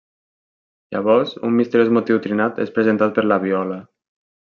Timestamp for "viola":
3.45-3.79